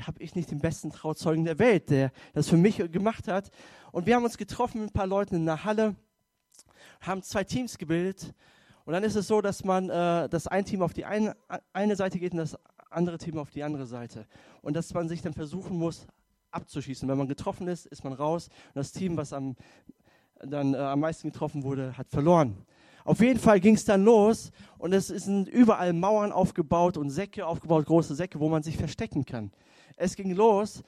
[0.00, 3.50] habe ich nicht den besten Trauzeugen der Welt, der das für mich gemacht hat.
[3.90, 5.96] Und wir haben uns getroffen mit ein paar Leuten in der Halle,
[7.00, 8.34] haben zwei Teams gebildet.
[8.84, 11.36] Und dann ist es so, dass man, äh, dass ein Team auf die eine,
[11.72, 12.58] eine Seite geht und das
[12.90, 14.26] andere Team auf die andere Seite.
[14.60, 16.06] Und dass man sich dann versuchen muss,
[16.50, 17.08] abzuschießen.
[17.08, 18.48] Wenn man getroffen ist, ist man raus.
[18.48, 19.56] Und das Team, was am,
[20.40, 22.56] dann äh, am meisten getroffen wurde, hat verloren.
[23.04, 27.44] Auf jeden Fall ging es dann los und es sind überall Mauern aufgebaut und Säcke
[27.44, 29.50] aufgebaut, große Säcke, wo man sich verstecken kann.
[30.02, 30.82] Es ging los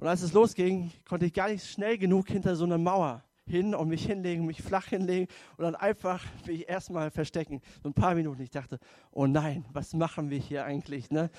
[0.00, 3.72] und als es losging, konnte ich gar nicht schnell genug hinter so einer Mauer hin
[3.72, 7.62] und mich hinlegen, mich flach hinlegen und dann einfach mich erstmal verstecken.
[7.84, 8.42] So ein paar Minuten.
[8.42, 8.80] Ich dachte,
[9.12, 11.12] oh nein, was machen wir hier eigentlich?
[11.12, 11.30] Ne?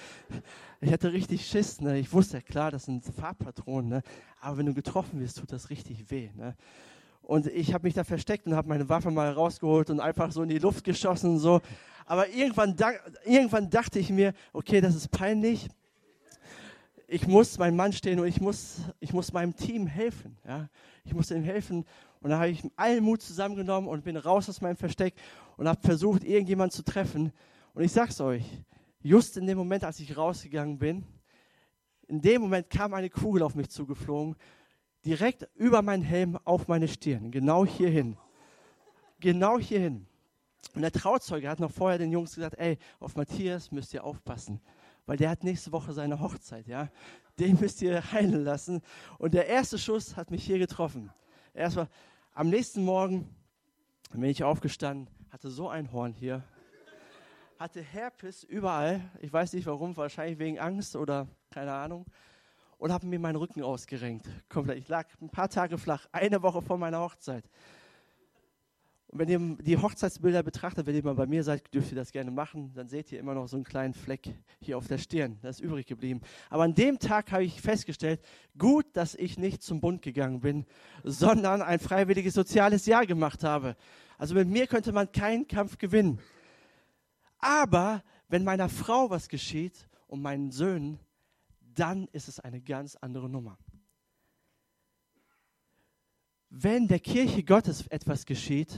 [0.79, 1.81] Ich hatte richtig Schiss.
[1.81, 1.99] Ne?
[1.99, 3.89] Ich wusste, klar, das sind Farbpatronen.
[3.89, 4.01] Ne?
[4.39, 6.29] Aber wenn du getroffen wirst, tut das richtig weh.
[6.37, 6.55] Ne?
[7.21, 10.41] Und ich habe mich da versteckt und habe meine Waffe mal rausgeholt und einfach so
[10.41, 11.59] in die Luft geschossen so.
[12.05, 12.77] Aber irgendwann,
[13.25, 15.67] irgendwann dachte ich mir, okay, das ist peinlich.
[17.11, 20.37] Ich muss meinem Mann stehen und ich muss, ich muss meinem Team helfen.
[20.47, 20.69] Ja?
[21.03, 21.85] Ich muss ihm helfen.
[22.21, 25.15] Und da habe ich allen Mut zusammengenommen und bin raus aus meinem Versteck
[25.57, 27.31] und habe versucht, irgendjemanden zu treffen.
[27.73, 28.43] Und ich sag's euch,
[29.01, 31.03] just in dem Moment, als ich rausgegangen bin,
[32.07, 34.35] in dem Moment kam eine Kugel auf mich zugeflogen
[35.05, 38.17] direkt über meinen Helm auf meine Stirn, genau hierhin.
[39.19, 40.05] Genau hierhin.
[40.75, 44.61] Und der Trauzeuge hat noch vorher den Jungs gesagt, ey, auf Matthias müsst ihr aufpassen,
[45.09, 46.87] weil der hat nächste Woche seine Hochzeit, ja.
[47.39, 48.79] Den müsst ihr heilen lassen.
[49.17, 51.09] Und der erste Schuss hat mich hier getroffen.
[51.51, 51.89] Erstmal
[52.35, 53.27] am nächsten Morgen
[54.11, 56.43] bin ich aufgestanden, hatte so ein Horn hier,
[57.57, 59.01] hatte Herpes überall.
[59.19, 62.05] Ich weiß nicht warum, wahrscheinlich wegen Angst oder keine Ahnung
[62.77, 64.27] und habe mir meinen Rücken ausgerenkt.
[64.47, 64.77] Komplett.
[64.77, 67.49] Ich lag ein paar Tage flach, eine Woche vor meiner Hochzeit.
[69.11, 72.11] Und wenn ihr die Hochzeitsbilder betrachtet, wenn ihr mal bei mir seid, dürft ihr das
[72.11, 75.39] gerne machen, dann seht ihr immer noch so einen kleinen Fleck hier auf der Stirn.
[75.41, 76.21] Das ist übrig geblieben.
[76.51, 78.21] Aber an dem Tag habe ich festgestellt,
[78.55, 80.67] gut, dass ich nicht zum Bund gegangen bin,
[81.03, 83.75] sondern ein freiwilliges soziales Jahr gemacht habe.
[84.19, 86.19] Also mit mir könnte man keinen Kampf gewinnen.
[87.39, 90.99] Aber wenn meiner Frau was geschieht und meinen Söhnen,
[91.73, 93.57] dann ist es eine ganz andere Nummer.
[96.51, 98.77] Wenn der Kirche Gottes etwas geschieht,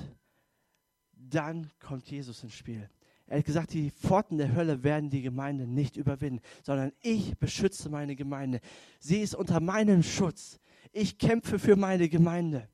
[1.33, 2.89] dann kommt Jesus ins Spiel.
[3.27, 7.89] Er hat gesagt, die Pforten der Hölle werden die Gemeinde nicht überwinden, sondern ich beschütze
[7.89, 8.59] meine Gemeinde.
[8.99, 10.59] Sie ist unter meinem Schutz.
[10.91, 12.67] Ich kämpfe für meine Gemeinde.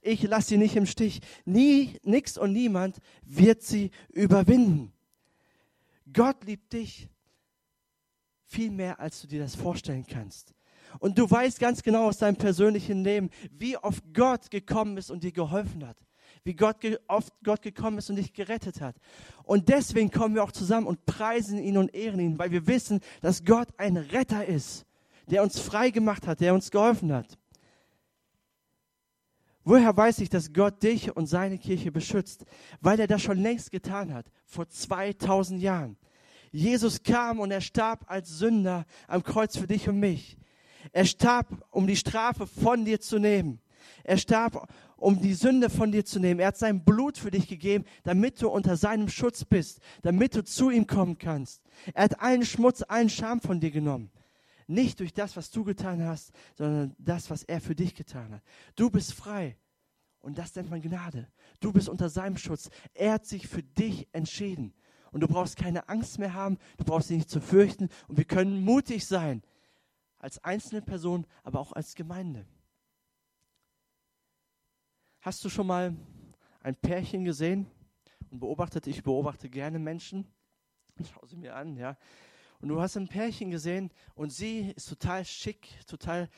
[0.00, 1.20] Ich lasse sie nicht im Stich.
[1.44, 4.92] Nie, nichts und niemand wird sie überwinden.
[6.10, 7.08] Gott liebt dich
[8.46, 10.54] viel mehr, als du dir das vorstellen kannst.
[10.98, 15.22] Und du weißt ganz genau aus deinem persönlichen Leben, wie oft Gott gekommen ist und
[15.22, 15.96] dir geholfen hat.
[16.44, 16.76] Wie Gott
[17.06, 18.96] oft Gott gekommen ist und dich gerettet hat.
[19.44, 23.00] Und deswegen kommen wir auch zusammen und preisen ihn und ehren ihn, weil wir wissen,
[23.20, 24.84] dass Gott ein Retter ist,
[25.28, 27.38] der uns frei gemacht hat, der uns geholfen hat.
[29.64, 32.44] Woher weiß ich, dass Gott dich und seine Kirche beschützt?
[32.80, 35.96] Weil er das schon längst getan hat, vor 2000 Jahren.
[36.50, 40.36] Jesus kam und er starb als Sünder am Kreuz für dich und mich.
[40.92, 43.60] Er starb, um die Strafe von dir zu nehmen.
[44.04, 44.68] Er starb,
[45.02, 46.40] um die Sünde von dir zu nehmen.
[46.40, 50.44] Er hat sein Blut für dich gegeben, damit du unter seinem Schutz bist, damit du
[50.44, 51.62] zu ihm kommen kannst.
[51.92, 54.10] Er hat allen Schmutz, allen Scham von dir genommen.
[54.68, 58.42] Nicht durch das, was du getan hast, sondern das, was er für dich getan hat.
[58.76, 59.56] Du bist frei.
[60.20, 61.26] Und das nennt man Gnade.
[61.58, 62.70] Du bist unter seinem Schutz.
[62.94, 64.72] Er hat sich für dich entschieden.
[65.10, 67.88] Und du brauchst keine Angst mehr haben, du brauchst dich nicht zu fürchten.
[68.06, 69.42] Und wir können mutig sein,
[70.18, 72.46] als einzelne Person, aber auch als Gemeinde.
[75.24, 75.94] Hast du schon mal
[76.64, 77.70] ein Pärchen gesehen
[78.32, 78.88] und beobachtet?
[78.88, 80.26] Ich beobachte gerne Menschen.
[81.14, 81.96] Schau sie mir an, ja.
[82.60, 86.28] Und du hast ein Pärchen gesehen und sie ist total schick, total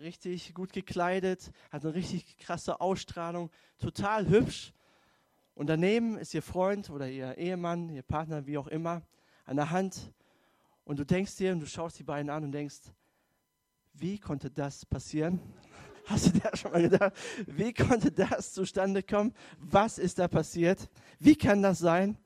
[0.00, 4.72] richtig gut gekleidet, hat eine richtig krasse Ausstrahlung, total hübsch.
[5.54, 9.02] Und daneben ist ihr Freund oder ihr Ehemann, ihr Partner, wie auch immer,
[9.44, 10.14] an der Hand.
[10.84, 12.90] Und du denkst dir und du schaust die beiden an und denkst,
[13.92, 15.40] wie konnte das passieren?
[16.06, 17.12] Hast du dir schon mal gedacht,
[17.46, 19.32] wie konnte das zustande kommen?
[19.58, 20.90] Was ist da passiert?
[21.18, 22.18] Wie kann das sein?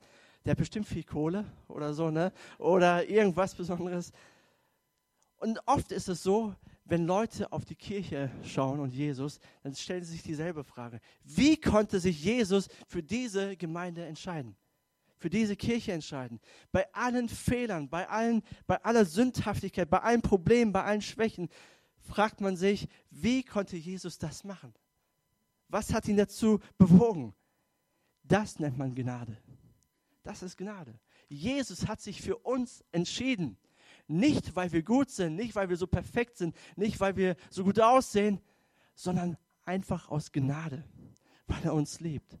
[0.43, 2.33] Der hat bestimmt viel Kohle oder so, ne?
[2.57, 4.11] Oder irgendwas Besonderes.
[5.37, 10.03] Und oft ist es so, wenn Leute auf die Kirche schauen und Jesus, dann stellen
[10.03, 10.99] sie sich dieselbe Frage.
[11.23, 14.55] Wie konnte sich Jesus für diese Gemeinde entscheiden?
[15.17, 16.39] Für diese Kirche entscheiden?
[16.71, 21.49] Bei allen Fehlern, bei, allen, bei aller Sündhaftigkeit, bei allen Problemen, bei allen Schwächen,
[22.09, 24.73] fragt man sich, wie konnte Jesus das machen?
[25.67, 27.33] Was hat ihn dazu bewogen?
[28.23, 29.37] Das nennt man Gnade.
[30.23, 30.99] Das ist Gnade.
[31.27, 33.57] Jesus hat sich für uns entschieden.
[34.07, 37.63] Nicht, weil wir gut sind, nicht, weil wir so perfekt sind, nicht, weil wir so
[37.63, 38.41] gut aussehen,
[38.95, 40.83] sondern einfach aus Gnade,
[41.45, 42.39] weil er uns liebt.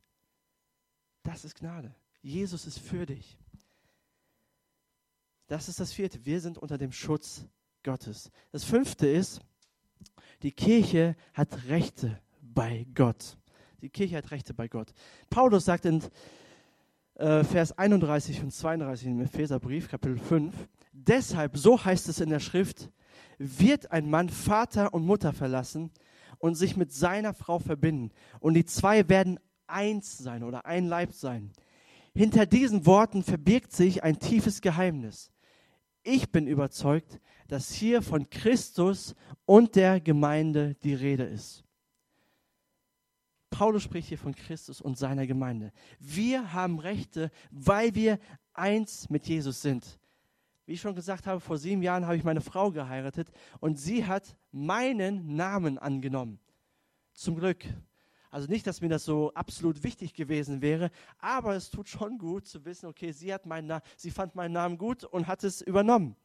[1.21, 1.93] Das ist Gnade.
[2.21, 3.37] Jesus ist für dich.
[5.45, 6.25] Das ist das vierte.
[6.25, 7.45] Wir sind unter dem Schutz
[7.83, 8.31] Gottes.
[8.51, 9.41] Das fünfte ist,
[10.43, 13.37] die Kirche hat Rechte bei Gott.
[13.81, 14.93] Die Kirche hat Rechte bei Gott.
[15.29, 16.03] Paulus sagt in
[17.15, 20.53] äh, Vers 31 und 32 im Epheserbrief, Kapitel 5,
[20.91, 22.89] deshalb, so heißt es in der Schrift,
[23.37, 25.91] wird ein Mann Vater und Mutter verlassen
[26.39, 28.11] und sich mit seiner Frau verbinden.
[28.39, 31.51] Und die zwei werden eins sein oder ein Leib sein.
[32.13, 35.31] Hinter diesen Worten verbirgt sich ein tiefes Geheimnis.
[36.03, 41.63] Ich bin überzeugt, dass hier von Christus und der Gemeinde die Rede ist.
[43.49, 45.73] Paulus spricht hier von Christus und seiner Gemeinde.
[45.99, 48.19] Wir haben Rechte, weil wir
[48.53, 49.99] eins mit Jesus sind.
[50.65, 54.05] Wie ich schon gesagt habe, vor sieben Jahren habe ich meine Frau geheiratet und sie
[54.05, 56.39] hat meinen Namen angenommen.
[57.13, 57.65] Zum Glück.
[58.29, 62.45] Also nicht, dass mir das so absolut wichtig gewesen wäre, aber es tut schon gut
[62.45, 66.15] zu wissen, okay, sie, hat meinen sie fand meinen Namen gut und hat es übernommen.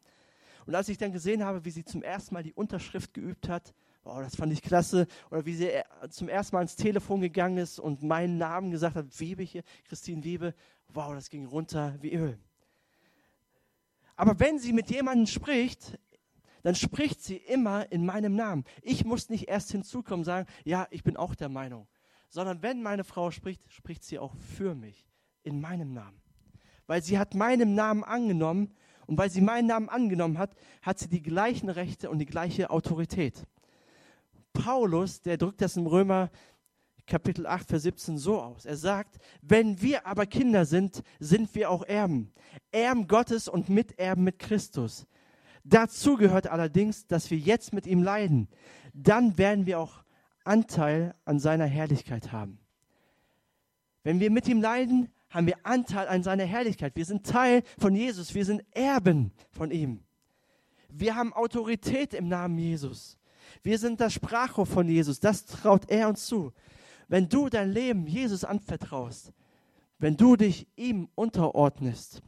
[0.66, 3.74] Und als ich dann gesehen habe, wie sie zum ersten Mal die Unterschrift geübt hat,
[4.04, 5.06] wow, das fand ich klasse.
[5.30, 8.96] Oder wie sie äh, zum ersten Mal ins Telefon gegangen ist und meinen Namen gesagt
[8.96, 10.54] hat, Webe hier, Christine Webe,
[10.88, 12.38] wow, das ging runter wie Öl.
[14.16, 15.98] Aber wenn sie mit jemandem spricht,
[16.62, 18.64] dann spricht sie immer in meinem Namen.
[18.82, 21.86] Ich muss nicht erst hinzukommen und sagen, ja, ich bin auch der Meinung.
[22.30, 25.06] Sondern wenn meine Frau spricht, spricht sie auch für mich,
[25.42, 26.20] in meinem Namen.
[26.86, 28.74] Weil sie hat meinen Namen angenommen
[29.06, 32.70] und weil sie meinen Namen angenommen hat, hat sie die gleichen Rechte und die gleiche
[32.70, 33.46] Autorität.
[34.52, 36.30] Paulus, der drückt das im Römer
[37.06, 38.64] Kapitel 8, Vers 17 so aus.
[38.64, 42.32] Er sagt, wenn wir aber Kinder sind, sind wir auch Erben.
[42.72, 45.06] Erben Gottes und Miterben mit Christus.
[45.64, 48.48] Dazu gehört allerdings, dass wir jetzt mit ihm leiden.
[48.94, 50.04] Dann werden wir auch
[50.44, 52.58] Anteil an seiner Herrlichkeit haben.
[54.02, 56.94] Wenn wir mit ihm leiden, haben wir Anteil an seiner Herrlichkeit.
[56.94, 58.34] Wir sind Teil von Jesus.
[58.36, 60.04] Wir sind Erben von ihm.
[60.88, 63.18] Wir haben Autorität im Namen Jesus.
[63.64, 65.18] Wir sind das Sprachrohr von Jesus.
[65.18, 66.52] Das traut er uns zu.
[67.08, 69.32] Wenn du dein Leben Jesus anvertraust,
[69.98, 72.22] wenn du dich ihm unterordnest,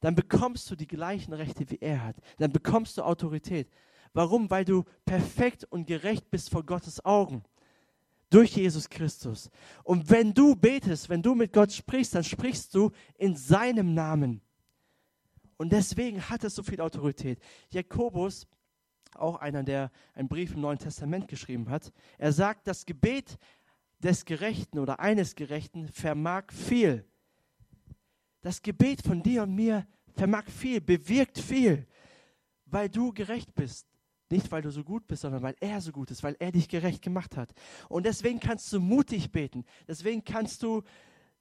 [0.00, 2.16] dann bekommst du die gleichen Rechte, wie er hat.
[2.36, 3.70] Dann bekommst du Autorität.
[4.12, 4.50] Warum?
[4.50, 7.42] Weil du perfekt und gerecht bist vor Gottes Augen.
[8.30, 9.50] Durch Jesus Christus.
[9.84, 14.40] Und wenn du betest, wenn du mit Gott sprichst, dann sprichst du in seinem Namen.
[15.56, 17.40] Und deswegen hat es so viel Autorität.
[17.70, 18.46] Jakobus,
[19.14, 23.38] auch einer, der einen Brief im Neuen Testament geschrieben hat, er sagt, das Gebet
[24.00, 27.04] des Gerechten oder eines Gerechten vermag viel.
[28.42, 31.86] Das Gebet von dir und mir vermag viel, bewirkt viel,
[32.66, 33.86] weil du gerecht bist.
[34.30, 36.68] Nicht, weil du so gut bist, sondern weil er so gut ist, weil er dich
[36.68, 37.52] gerecht gemacht hat.
[37.88, 39.64] Und deswegen kannst du mutig beten.
[39.86, 40.82] Deswegen kannst du,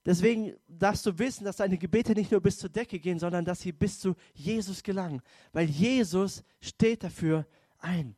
[0.06, 3.62] deswegen darfst du wissen, dass deine Gebete nicht nur bis zur Decke gehen, sondern dass
[3.62, 5.21] sie bis zu Jesus gelangen.
[5.52, 7.48] Weil Jesus steht dafür
[7.80, 8.15] ein.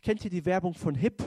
[0.00, 1.22] Kennt ihr die Werbung von HIP?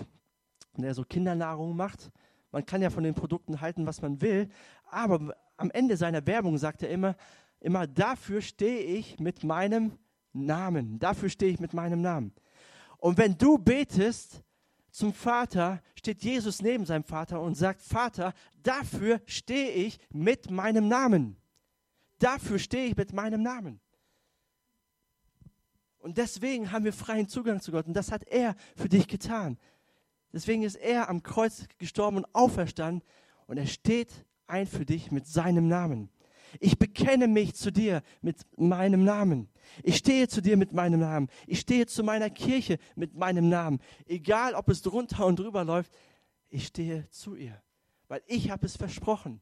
[0.81, 2.11] der so Kindernahrung macht.
[2.51, 4.49] Man kann ja von den Produkten halten, was man will,
[4.89, 7.15] aber am Ende seiner Werbung sagt er immer,
[7.59, 9.97] immer dafür stehe ich mit meinem
[10.33, 12.33] Namen, dafür stehe ich mit meinem Namen.
[12.97, 14.41] Und wenn du betest
[14.91, 20.87] zum Vater, steht Jesus neben seinem Vater und sagt, Vater, dafür stehe ich mit meinem
[20.87, 21.37] Namen.
[22.19, 23.79] Dafür stehe ich mit meinem Namen.
[25.97, 27.87] Und deswegen haben wir freien Zugang zu Gott.
[27.87, 29.57] Und das hat er für dich getan.
[30.33, 33.03] Deswegen ist er am Kreuz gestorben und auferstanden
[33.45, 36.09] und er steht ein für dich mit seinem Namen.
[36.59, 39.49] Ich bekenne mich zu dir mit meinem Namen.
[39.81, 41.29] Ich stehe zu dir mit meinem Namen.
[41.47, 43.79] Ich stehe zu meiner Kirche mit meinem Namen.
[44.05, 45.91] Egal, ob es drunter und drüber läuft,
[46.49, 47.61] ich stehe zu ihr,
[48.07, 49.41] weil ich habe es versprochen.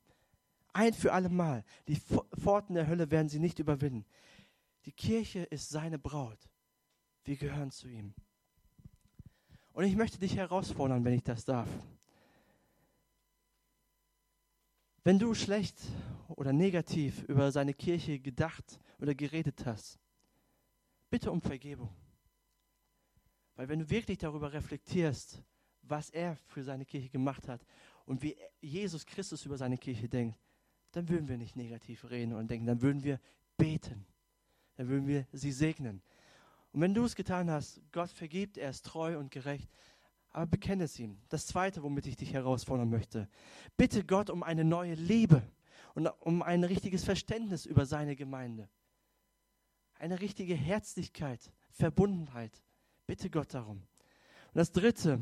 [0.73, 1.65] Ein für alle Mal.
[1.87, 4.05] Die Pforten der Hölle werden sie nicht überwinden.
[4.85, 6.49] Die Kirche ist seine Braut.
[7.25, 8.13] Wir gehören zu ihm.
[9.73, 11.69] Und ich möchte dich herausfordern, wenn ich das darf.
[15.03, 15.77] Wenn du schlecht
[16.35, 19.99] oder negativ über seine Kirche gedacht oder geredet hast,
[21.09, 21.93] bitte um Vergebung.
[23.55, 25.43] Weil wenn du wirklich darüber reflektierst,
[25.81, 27.65] was er für seine Kirche gemacht hat
[28.05, 30.39] und wie Jesus Christus über seine Kirche denkt,
[30.91, 33.19] dann würden wir nicht negativ reden und denken, dann würden wir
[33.57, 34.05] beten,
[34.75, 36.01] dann würden wir sie segnen.
[36.71, 39.69] Und wenn du es getan hast, Gott vergibt, er ist treu und gerecht,
[40.31, 41.17] aber bekenne es ihm.
[41.29, 43.27] Das Zweite, womit ich dich herausfordern möchte,
[43.75, 45.41] bitte Gott um eine neue Liebe
[45.93, 48.69] und um ein richtiges Verständnis über seine Gemeinde.
[49.99, 52.63] eine richtige Herzlichkeit, Verbundenheit.
[53.05, 53.77] Bitte Gott darum.
[53.77, 55.21] Und das Dritte,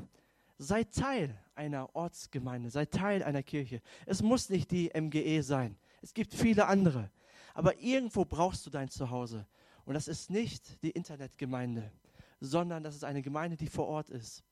[0.58, 3.82] sei Teil einer Ortsgemeinde, sei Teil einer Kirche.
[4.06, 5.78] Es muss nicht die MGE sein.
[6.02, 7.12] Es gibt viele andere.
[7.54, 9.46] Aber irgendwo brauchst du dein Zuhause.
[9.84, 11.92] Und das ist nicht die Internetgemeinde,
[12.40, 14.44] sondern das ist eine Gemeinde, die vor Ort ist.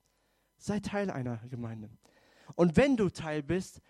[0.57, 1.89] Sei Teil einer Gemeinde.
[2.55, 3.81] Und wenn du Teil bist,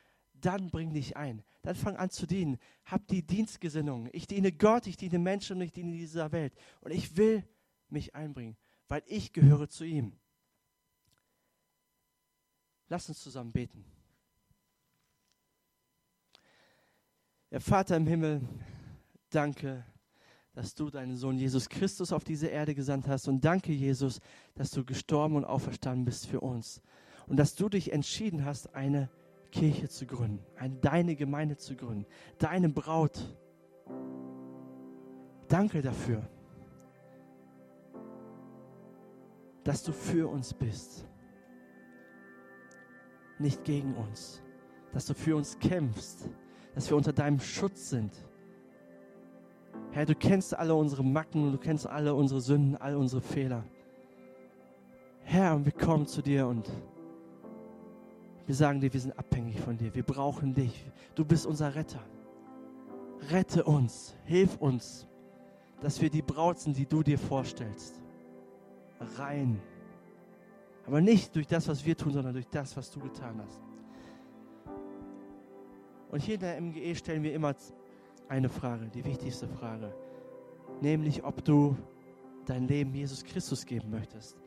[0.42, 1.44] dann bring dich ein.
[1.62, 2.58] Dann fang an zu dienen.
[2.86, 4.10] Hab die Dienstgesinnung.
[4.14, 6.54] Ich diene Gott, ich diene Menschen und ich diene dieser Welt.
[6.82, 7.44] Und ich will
[7.90, 8.58] mich einbringen,
[8.88, 10.14] weil ich gehöre zu ihm.
[12.90, 13.84] Lass uns zusammen beten.
[17.50, 18.42] Ja, Vater im Himmel,
[19.30, 19.86] danke,
[20.54, 23.28] dass du deinen Sohn Jesus Christus auf diese Erde gesandt hast.
[23.28, 24.20] Und danke, Jesus,
[24.56, 26.82] dass du gestorben und auferstanden bist für uns.
[27.28, 29.10] Und dass du dich entschieden hast, eine
[29.52, 32.06] Kirche zu gründen, eine, deine Gemeinde zu gründen,
[32.38, 33.20] deine Braut.
[35.48, 36.28] Danke dafür,
[39.64, 41.08] dass du für uns bist,
[43.40, 44.42] nicht gegen uns,
[44.94, 46.30] dass du für uns kämpfst,
[46.76, 48.14] dass wir unter deinem Schutz sind.
[49.92, 53.64] Herr, du kennst alle unsere Macken, du kennst alle unsere Sünden, all unsere Fehler.
[55.24, 56.70] Herr, und wir kommen zu dir und
[58.48, 59.94] wir sagen dir, wir sind abhängig von dir.
[59.94, 60.90] Wir brauchen dich.
[61.16, 62.02] Du bist unser Retter.
[63.30, 64.16] Rette uns.
[64.24, 65.06] Hilf uns,
[65.82, 68.02] dass wir die Braut sind, die du dir vorstellst.
[69.18, 69.62] Rein.
[70.86, 73.62] Aber nicht durch das, was wir tun, sondern durch das, was du getan hast.
[76.10, 77.54] Und hier in der MGE stellen wir immer
[78.30, 79.94] eine Frage, die wichtigste Frage.
[80.80, 81.76] Nämlich, ob du
[82.46, 84.38] dein Leben Jesus Christus geben möchtest.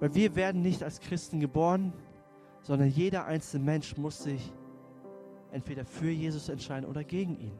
[0.00, 1.92] Weil wir werden nicht als Christen geboren,
[2.62, 4.52] sondern jeder einzelne Mensch muss sich
[5.52, 7.58] entweder für Jesus entscheiden oder gegen ihn.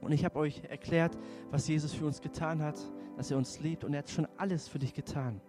[0.00, 1.18] Und ich habe euch erklärt,
[1.50, 2.78] was Jesus für uns getan hat,
[3.16, 5.40] dass er uns liebt und er hat schon alles für dich getan.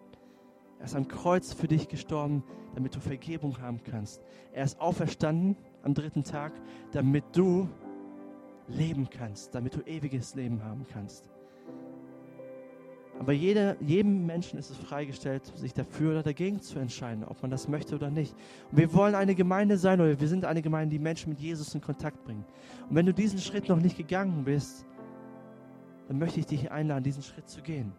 [0.79, 2.43] Er ist am Kreuz für dich gestorben,
[2.73, 4.21] damit du Vergebung haben kannst.
[4.51, 6.53] Er ist auferstanden am dritten Tag,
[6.91, 7.69] damit du
[8.67, 11.29] leben kannst, damit du ewiges Leben haben kannst.
[13.21, 17.51] Aber jeder, jedem Menschen ist es freigestellt, sich dafür oder dagegen zu entscheiden, ob man
[17.51, 18.35] das möchte oder nicht.
[18.71, 21.75] Und wir wollen eine Gemeinde sein oder wir sind eine Gemeinde, die Menschen mit Jesus
[21.75, 22.43] in Kontakt bringen.
[22.89, 24.87] Und wenn du diesen Schritt noch nicht gegangen bist,
[26.07, 27.93] dann möchte ich dich einladen, diesen Schritt zu gehen.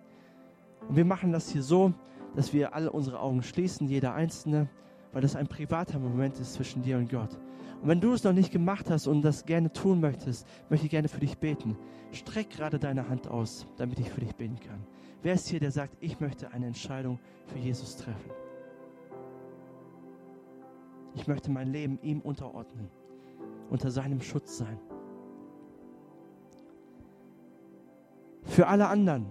[0.88, 1.94] Und wir machen das hier so,
[2.34, 4.68] dass wir alle unsere Augen schließen, jeder einzelne,
[5.12, 7.38] weil das ein privater Moment ist zwischen dir und Gott.
[7.82, 10.90] Und wenn du es noch nicht gemacht hast und das gerne tun möchtest, möchte ich
[10.90, 11.76] gerne für dich beten.
[12.12, 14.86] Streck gerade deine Hand aus, damit ich für dich beten kann.
[15.22, 18.30] Wer ist hier, der sagt, ich möchte eine Entscheidung für Jesus treffen?
[21.16, 22.88] Ich möchte mein Leben ihm unterordnen,
[23.68, 24.78] unter seinem Schutz sein.
[28.44, 29.26] Für alle anderen,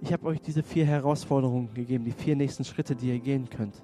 [0.00, 3.82] ich habe euch diese vier Herausforderungen gegeben, die vier nächsten Schritte, die ihr gehen könnt.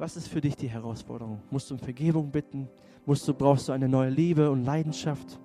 [0.00, 1.40] Was ist für dich die Herausforderung?
[1.50, 2.68] Musst du um Vergebung bitten?
[3.06, 5.38] Musst du, brauchst du eine neue Liebe und Leidenschaft?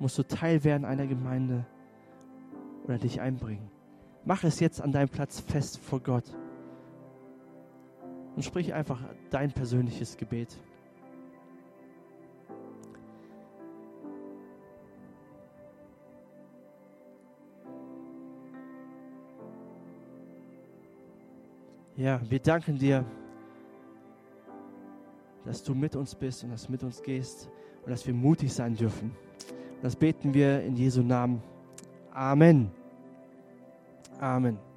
[0.00, 1.64] musst du Teil werden einer Gemeinde
[2.84, 3.70] oder dich einbringen.
[4.24, 6.24] Mach es jetzt an deinem Platz fest vor Gott
[8.34, 9.00] und sprich einfach
[9.30, 10.58] dein persönliches Gebet.
[22.00, 23.04] Ja, wir danken dir,
[25.44, 27.50] dass du mit uns bist und dass du mit uns gehst
[27.84, 29.14] und dass wir mutig sein dürfen.
[29.82, 31.42] Das beten wir in Jesu Namen.
[32.10, 32.70] Amen.
[34.18, 34.69] Amen.